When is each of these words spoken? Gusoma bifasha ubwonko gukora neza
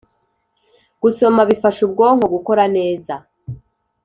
Gusoma 1.01 1.41
bifasha 1.49 1.79
ubwonko 1.87 2.25
gukora 2.35 2.63
neza 2.77 3.13